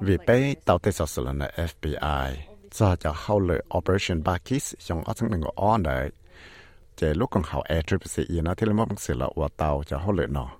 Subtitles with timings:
[0.00, 2.34] vì bé tàu tê sọ sửa là FBI
[2.70, 6.10] cho cho hậu lợi Operation Barkis trong ở trong mình của on đấy
[6.96, 9.82] chế lúc còn hậu Air Triple C nó thì là một sự là của tàu
[9.86, 10.50] cho hậu lợi nó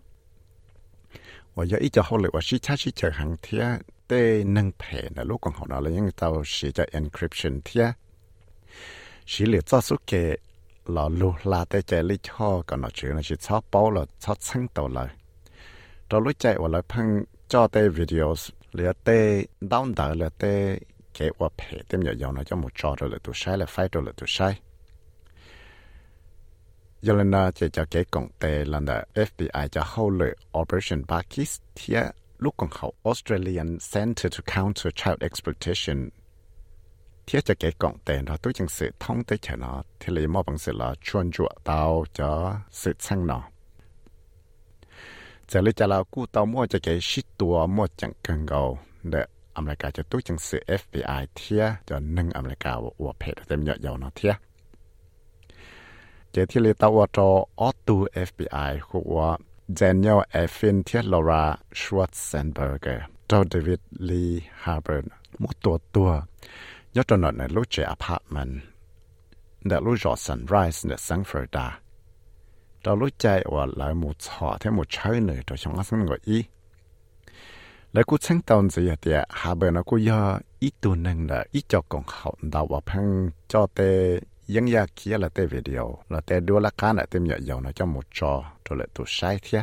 [1.55, 3.67] và giờ ít cho hậu lợi và sĩ cha sĩ chờ hàng thia
[4.09, 7.93] tê nâng phê là lúc còn hậu nó là những tàu sĩ cho encryption thia
[9.27, 10.37] sĩ liệt cho số kệ
[10.87, 14.05] là lu là tê chế lý cho, còn nó chữ là chỉ cho bao là
[14.21, 15.09] cho sáng tàu lại.
[16.11, 17.89] Đó lúc chạy và lại phăng cho tê
[18.75, 19.19] เหลือเต้
[19.73, 20.55] ดาวดาวเหลือเต้
[21.15, 24.49] เก็บว่าเพเต็มยาวๆนะจะหมดจอดเลยตัวใช้เลยไฟตัวเลยตัวใช้
[27.07, 28.93] ยลนาจะจะเก็บกองเต้ลันเด
[29.29, 32.01] FBI จะเข้าเลย Operation b a k i s เทีย
[32.43, 35.99] ลูกของเขา Australian Center to Counter Child Exploitation
[37.25, 41.83] เทียจะเก็บกองเต้เราตัวจังสือท่องเตเฉนาที่เลยมอบังสือละชวนจั่วเตา
[42.19, 42.31] จะ
[42.81, 43.54] สืบช่างเนาะ
[45.48, 45.60] thì cho cái công tê nó tôi chẳng sự thông tới cho nó thì lấy
[45.60, 46.04] một bằng sự là chuyên chuột tao cho sự sang nó giờ lấy cho là
[46.04, 50.22] cú tàu mua cho cái shit tua mua chẳng cần gầu để America cho tôi
[50.22, 54.34] chẳng sự FBI thia cho nâng America và phê thêm nhỏ giàu nó thia
[56.34, 63.80] cái thì lấy tàu cho auto FBI của Daniel Effin thia Laura Schwarzenberger cho David
[63.92, 65.06] Lee Harper
[65.40, 66.22] một tua tua
[66.94, 68.62] nhớ cho nó này lúc trẻ apartment
[69.64, 71.83] để lúc rõ sunrise để sáng Florida เรารู้ใจ
[73.54, 76.40] ว่าหลายหมู่ชอที่หมู่ใช้เหนื่อยตัวชงอาศัยก็อี
[77.94, 80.22] แล้วกูช่างตอนสิเดียหาเบอร์นะกูยอ
[80.62, 83.08] อีตัวหนึ่งละอีจอกของเขาดาวว่าพัง
[83.52, 83.80] จอเต
[84.56, 88.32] ยังอยากเขียนละเตวิดีโอละเตดูละกันละเต็มเหยาๆนะจะหมู่จอ
[88.66, 89.62] ตัวเลยตัวใช้เทีย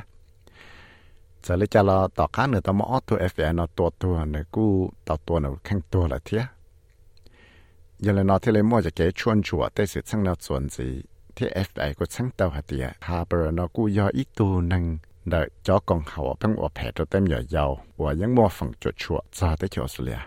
[1.45, 4.67] จะเลยจะเราต่อการเนื้อตัวมอตัว FBI นะตัวตัวเนี่ยกู
[5.07, 6.43] ต่อตัวเนี่ยแข่งตัวละเทีย
[8.05, 10.87] ยังเลยนอที่เลยมั่วจะเก๋ชวนชัวแต่เสร็จช่างแนวส่วนสิ
[11.37, 14.85] ที่ FBI ก็ช่างเตาหัดเดียฮาเบอร์นกูยออีตัวหนึ่ง
[15.31, 15.35] เด
[15.67, 17.71] จอกองเขาเพิ่งว่าแผลตัวเต็มใหญ่ยาว
[18.01, 20.21] ว่ายังมัวฝังจุดชัวซาได้จอสุเลีย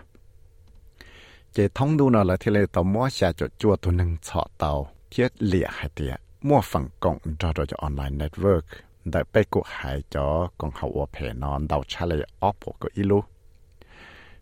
[1.52, 4.72] เจท้องดูนอละที่เลยต่อมัวชาจุดจัวตัวหนึ่งเฉาะเตา
[5.08, 6.14] เทียเหลี่ยหัดเดีย
[6.48, 8.64] มัวฝังกองจอดจะออนไลน์เน็ตเวิร์ก
[9.10, 10.26] ได้ไปกูหายจอ
[10.60, 13.18] กองเขาว่าแผลนอนเดาชาเลยออฟก็อีลู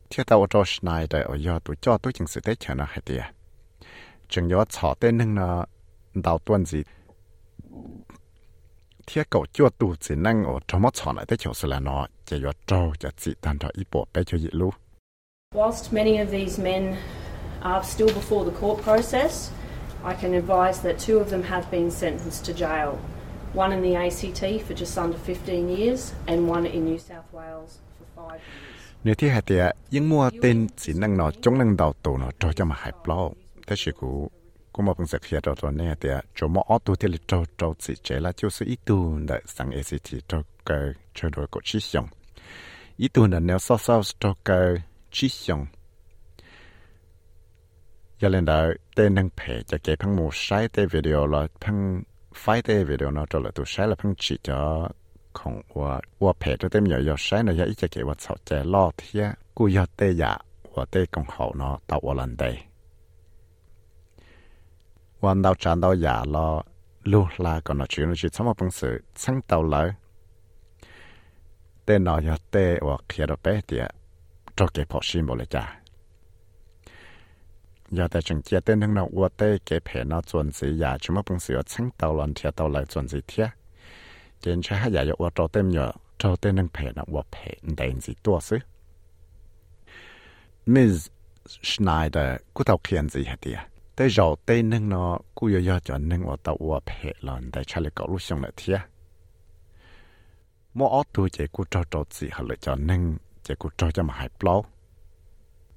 [0.06, 3.22] เทียเตาจอชนายได้เอายอตัวจอตัวจึงสุดได้ชนะหัดเดีย
[4.32, 5.71] จึงยอดเฉาะเต้นหนึ่งเนาะ
[6.13, 6.83] đào tuần gì
[9.07, 11.79] thiết cầu chua tù chỉ năng ở trong mắt chọn lại tới chỗ sự là
[11.79, 14.69] nó chỉ có trâu cho chị tan cho ít bộ bé cho dị lu.
[15.55, 16.95] Whilst many of these men
[17.61, 19.51] are still before the court process,
[20.03, 22.95] I can advise that two of them have been sentenced to jail.
[23.55, 27.79] One in the ACT for just under 15 years and one in New South Wales
[27.99, 28.73] for five years.
[29.03, 32.31] Nếu thì hạt tiệt, những mua tên chỉ năng nó chống năng đào tù nó
[32.39, 33.29] cho cho mà hại plo.
[33.67, 34.27] Thế chỉ cũng
[34.73, 40.77] ก็มาเป็นสักเหตุตัวเนี่ยแต่จมอตัวที่ลิตรตัวสิเจละเจ้าสิอีตูนได้สังเอสิทีตัวก็
[41.13, 42.05] เชื่อโดยกชิชง
[43.01, 43.75] อีตูนนั้นแนวซอ
[44.07, 44.59] สตัวก็
[45.15, 45.61] ชิชง
[48.21, 48.59] ยาเล่นได้
[48.93, 51.77] เต้นนังเพจจะเก็บพังมูใช้เต้วิดีโอละพัง
[52.39, 54.61] ไฟเต้วิดีโอเนาะตัวละตัวใช้ละพังจีจอ
[55.37, 55.91] ของว่า
[56.23, 59.25] ว่าเพจเต็มอย่อยใช้เนาะยาอีจะเก็บว่าเสาใจลอเทีย
[59.57, 60.33] กูยาเตยา
[60.73, 62.72] ว่าเต้กงเขาเนาะตาวันเดย์
[65.24, 66.48] วันดาวจานดาวหยาลอ
[67.12, 69.88] ลูลาก่อนชื่อนี่สมบัติสื่อช่างเตาเลย
[71.84, 73.84] เต้นอยเต้ว่าเขียนเป๊ะเดีย
[74.56, 75.64] จอเก็บพอชิมบเลยจ้า
[77.90, 80.98] giờ tại trường chia tên nâng nó ua tê kế phê nó chuẩn gì ya
[80.98, 83.48] chúng mà bằng sự chẳng tàu lần thiệt tàu lại chuẩn gì thiệt
[84.40, 87.52] trên cha hay ya ua trâu tên nhờ trâu tên nâng phê nó ua phê
[87.62, 88.58] đèn gì tua sư
[90.66, 91.08] Ms.
[91.46, 93.58] Schneider cú tàu khiển gì hả tiệt
[93.95, 97.51] tới rồi tới nâng nó, cú yo yo cho nâng ở tàu ở phe lần
[97.51, 98.79] tại cha lại cậu lúc xong lại thiệt
[100.73, 103.91] mỗi ở tuổi trẻ cú trâu trâu gì hả lại cho nâng trẻ cú trâu
[103.91, 104.65] cho mà hại plau.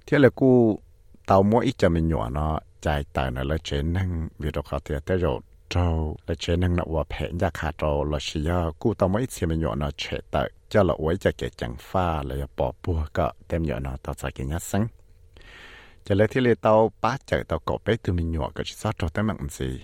[0.07, 0.81] Thế là cú
[1.27, 4.63] tàu mỗi ít cho mình nhỏ nó chạy tàu nó là chế nâng, vì đó
[4.71, 8.19] có thiệt tới rồi trâu là chế nâng nó ở phe nhà khá trâu là
[8.21, 11.17] xí do cú tàu mỗi ít cho mình nhỏ nó chế tàu, cho là quấy
[11.17, 14.63] cho kẻ chẳng pha là bỏ bùa cả tem nhỏ nó tàu sẽ cái nhát
[16.09, 16.41] sáng thì
[17.49, 18.13] tàu cổ bé từ
[18.65, 19.81] chỉ sao tới gì?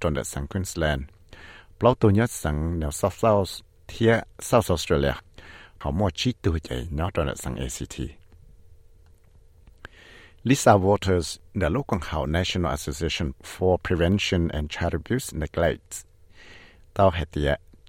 [0.00, 1.02] Tròn sang Queensland.
[2.28, 3.62] Sang South South
[4.38, 5.12] South Australia.
[5.78, 6.10] Họ mua
[6.60, 8.00] chạy tròn sang ACT
[10.44, 16.04] Lisa Waters, the local National Association for Prevention and Child Abuse Neglect.
[16.94, 17.10] Tao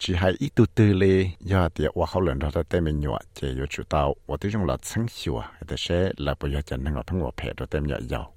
[0.05, 2.99] chỉ hay ít tu tư lê do tiệt và khâu lần đó ta tem mình
[2.99, 6.35] nhọ chỉ yêu chủ tao và tôi dùng là sáng sủa e ta sẽ là
[6.39, 8.33] bây giờ chân năng ở phong ngọc phe đó tem nhọ giàu.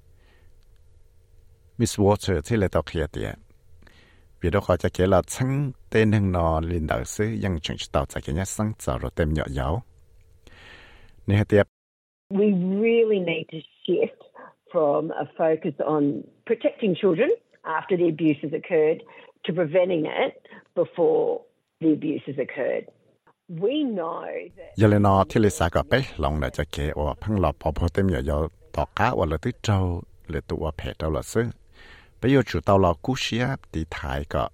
[1.77, 3.35] Miss Water thì là tao kia tiệt.
[4.41, 7.77] Vì đó họ cho kể là sáng tên năng nó liên đạo sư ยัง chừng
[7.91, 9.83] tao cho kể nhát sáng giờ rồi tên nhọ giàu.
[11.27, 11.67] Nè tiệt
[12.29, 12.47] We
[12.81, 14.19] really need to shift
[14.71, 17.29] from a focus on protecting children
[17.61, 18.99] after the abuse has occurred
[19.43, 20.33] to preventing it
[20.75, 21.46] before
[24.81, 28.47] Yelena Tilisa có bé, lòng là cho kẻ ở phăng lọ bỏ bỏ tem giờ
[28.71, 31.43] tỏ cá ở là tới trâu, là tụ ở phe trâu là sư.
[32.21, 34.49] Bây giờ chủ tàu là cú xía thì thái có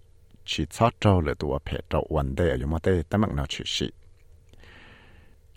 [0.46, 3.22] chỉ cho trâu là tụ ở phe trâu vấn đề ở chỗ mà tê tấm
[3.22, 3.90] mạng nào chỉ xí.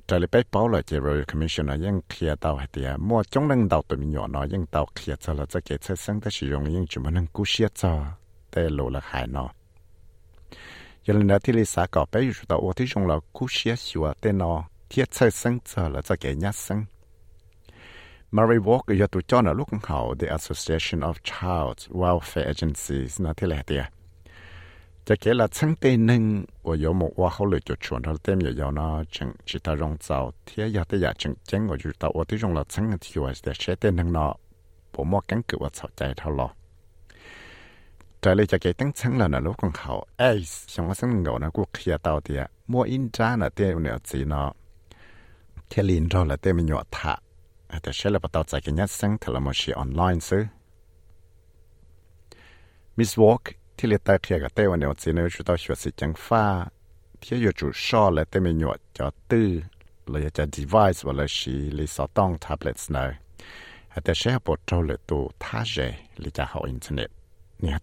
[0.07, 3.23] Trái lại bé bảo là chỉ rồi commission là những kia tàu hay tiệt mua
[3.23, 5.97] chống năng tàu tụi mình nhỏ nó những tàu kia cho là cho kẻ chơi
[5.97, 8.05] sáng tới sử dụng những chuyện mà năng cú xía cho,
[8.51, 9.51] tê lộ là hại nó.
[11.06, 13.88] 有人呢，ที่ลิสาก็ไปอยู่到我ที่用了估写说
[14.20, 14.44] แต่nó
[14.90, 16.88] 贴车生咗了这个日生。
[18.36, 23.84] Mary Walker 有读咗呢ลูกของเขา The Association of Child Welfare Agencies นะที่แหละเดีย
[25.08, 26.24] จะเกล่าชั้งเตนึง
[26.68, 28.82] ว่า有冇ว่าเขาเลยจะชวนเขาเต็ม有呢
[29.14, 34.32] จึงจิตรงเจ้าเทียยาแต่อยากจึงจังว่าอยู่到我对用了ชั้งที่ว่าแต่เชเตนึงเนาะ
[34.94, 36.48] ผมว่ากันเกิดว่าเข้าใจเท่าหรอ
[38.23, 41.39] trái lại cho cái tăng chân là nó lúc còn khẩu ai xong xong ngầu
[41.39, 42.35] nó cũng khía tàu thì
[42.67, 44.53] mua in ra là tiêu nữa gì nó
[45.71, 47.17] thế liền rồi là tiêu mình nhọ thả
[47.83, 50.45] แต่เชื่อเลยว่าตอนใจกันยัดสังทลมชีออนไลน์ซื้อ
[52.97, 53.45] มิสวอล์ก
[53.77, 56.47] ที่เลือกตาเขียกับเต้วันเดียวจีนชุดต่อชวดสิจังฟ้า
[57.23, 59.49] ที่อยู่จุดช่อและเต้ไม่หยวดจอตื้อ
[60.11, 63.05] เลยจะ device ว่าเลยชีลิสอต้องแท็บเล็ตเนอ
[64.05, 65.75] แต่เชื่อปวดเจ้าเลยตัวท่าเจ
[66.23, 67.11] ลิจะเข้าอินเทอร์เน็ต
[67.63, 67.79] Nia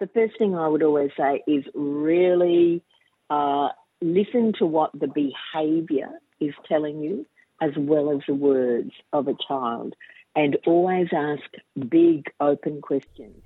[0.00, 2.82] The first thing I would always say is really
[3.28, 3.68] uh,
[4.00, 6.08] listen to what the behaviour
[6.40, 7.26] is telling you
[7.60, 9.94] as well as the words of a child
[10.34, 11.50] and always ask
[11.88, 13.36] big open questions.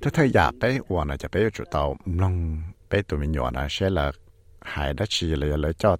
[0.00, 0.10] Thế
[3.18, 3.50] mong nhỏ
[3.90, 4.12] là
[4.60, 5.34] hại đã chỉ
[5.78, 5.96] cho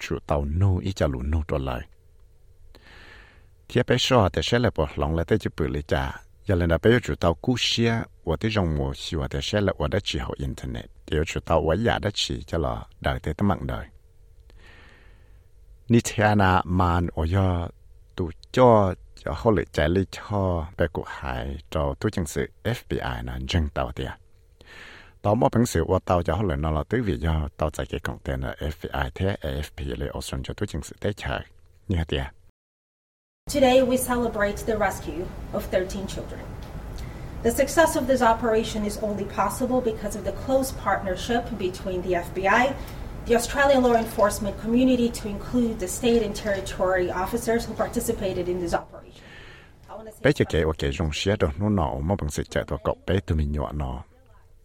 [0.00, 1.80] chỉ nô lũ nô lại.
[3.69, 6.03] ทียไปชอแต่เช่ละปอลองแล้วแต่จีปืนเลยจ่า
[6.45, 7.93] อย่าเลยนะไปอยู่จุดเตากู้เชีย
[8.27, 13.85] ว่าที่จงมัวชีว่าแต่เช่ละว่าได้ชีเอาอินเทอร์เน็ตเดี๋ยวจุดเตาไว้อยากได้ชีจะรอได้แต่ตั้งมั่งเลย
[15.91, 17.49] นี่เทียนามานโอยอ
[18.17, 18.71] ตุจ้อ
[19.25, 23.39] cho hậu lệ chạy lý cho bé cụ hải cho tôi chân sự FBI là
[23.49, 24.11] dân tàu tiệt
[25.21, 27.69] tàu mỗi bằng sự qua tàu cho hậu lệ nó là tới vì do tàu
[27.69, 31.13] chạy cái công tên là FBI thế AFP lệ Australia cho tôi chân sự tế
[31.13, 31.45] chạy
[31.87, 32.25] như thế tiệt
[33.46, 36.40] Today we celebrate the rescue of 13 children.
[37.42, 42.14] The success of this operation is only possible because of the close partnership between the
[42.14, 42.74] FBI
[43.26, 48.60] the Australian law enforcement community to include the state and territory officers who participated in
[48.60, 49.22] this operation.
[50.22, 52.96] bé chỉ kể ok dùng xe đó nó nọ mà bằng sự chạy vào cậu
[53.06, 54.04] bé tụi mình nhỏ nọ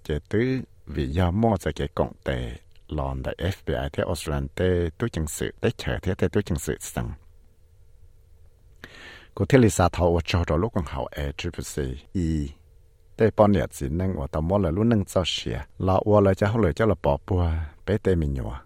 [0.04, 2.52] chỉ tứ vì do mua sẽ cái cộng tệ
[2.88, 6.60] lòn tại FBI theo Australia tê tôi chứng sự tê chờ thế tê tôi chứng
[6.60, 7.12] sự rằng
[9.40, 12.50] cô thế lý sa thầu cho đó lúc còn học ở triple y
[13.18, 16.36] tê bọn nhiệt chỉ năng ở mua là luôn năng cho xe là ở lại
[16.36, 17.52] cho họ lại cho là bỏ bùa,
[17.86, 18.62] bé tê mình nhỏ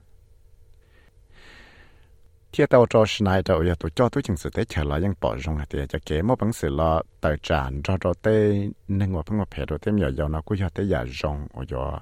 [2.52, 5.38] thiết tàu cho Schneider ở tôi cho tôi chừng sự tế chờ lại ยัง bỏ
[5.38, 9.12] rong à thì cho kế một bằng sự là tài sản cho cho tê nên
[9.12, 11.66] ngồi bằng ngồi phê đồ tê nhiều dầu nó cũng cho tê giả rong ở
[11.70, 12.00] chỗ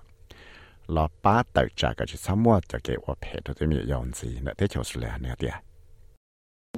[0.88, 3.84] là ba tài sản cái gì sao mua cho kế ở phê đồ tê nhiều
[3.86, 5.34] dầu gì nữa, tế cho sự là nữa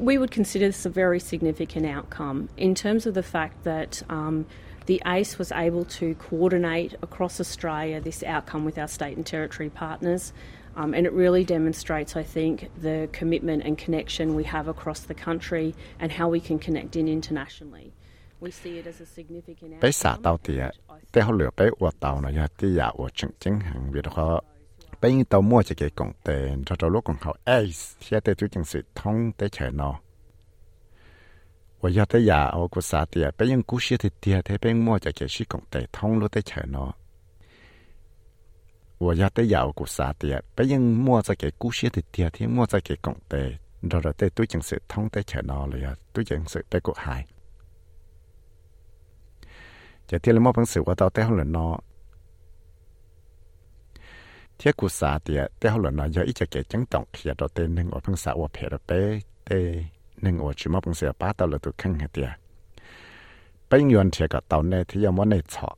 [0.03, 4.45] We would consider this a very significant outcome in terms of the fact that um,
[4.85, 9.69] the ACE was able to coordinate across Australia this outcome with our state and territory
[9.69, 10.33] partners.
[10.75, 15.13] Um, and it really demonstrates, I think, the commitment and connection we have across the
[15.13, 17.93] country and how we can connect in internationally.
[18.41, 19.79] We see it as a significant outcome.
[25.03, 27.72] bây giờ tàu mua chỉ cái công tiền cho tàu lúc còn học ấy
[28.10, 30.00] hiện tại chú chẳng sự thông tới trời nó
[31.81, 34.57] và giờ tới giả ông cũng xả tiền bây giờ cú xe thì tiền thế
[34.62, 36.91] bên mua chỉ cái sự công tiền thông lúc tới trời nó
[39.00, 41.89] và giờ tới giả ông cũng xả tiền bây giờ mua chỉ cái cú xe
[41.93, 45.10] thì tiền thế mua chỉ cái công tiền rồi rồi tới tôi chẳng sự thông
[45.10, 47.25] tới trời nó rồi tôi chẳng sự tới cuộc hại
[50.07, 51.77] chỉ tiếc là mua bằng sự của tàu tới hơn là nó
[54.58, 57.30] thiết cụ xã thì tế hậu lần nào giờ ít cho cái chứng tổng khi
[57.38, 59.85] đó tên nên ở phương xã ở phía đó bé tế
[60.16, 62.28] nên ở chỉ mà phương xã ba tàu là tụ khăn hết tiệt
[63.70, 65.68] bây giờ thì cái tàu này thì giờ này chọ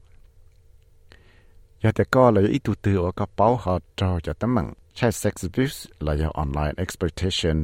[1.82, 5.08] giờ thì có là ít tụ từ ở cái bảo họ cho cho tấm bằngใช้
[5.22, 7.58] sex abuse là giờ online exploitation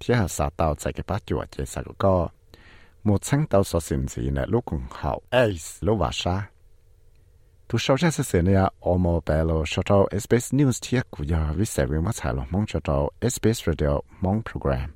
[0.00, 2.14] ที่หาสาตาวใจกับป้าจวดเจสักก็
[3.04, 6.36] หมดชั้งเตาสอสินสีเนี่ยลูกของเขาเอสลูกว่าชา
[7.67, 11.23] tu sau ra sẽ nè ở mò bè lo cho tàu SBS News thiệt của
[11.23, 14.89] giờ với sẽ với mắt lo mong cho tàu SBS Radio mong program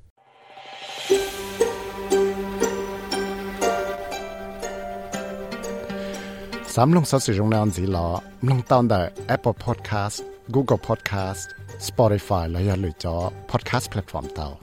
[6.66, 11.48] Sám lông sáu sử dụng nào gì lọ, lông tao tại Apple Podcast, Google Podcast,
[11.80, 14.58] Spotify là giờ lựa chọn podcast platform tàu.